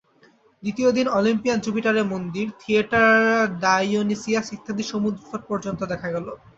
দ্বিতীয় 0.63 0.89
দিন 0.97 1.07
ওলিম্পিয়ান 1.11 1.59
জুপিটারের 1.65 2.05
মন্দির, 2.13 2.45
থিয়েটার 2.61 3.11
ডাইওনিসিয়াস 3.63 4.47
ইত্যাদি 4.55 4.83
সমুদ্রতট 4.91 5.41
পর্যন্ত 5.49 5.81
দেখা 5.91 6.09
গেল। 6.15 6.27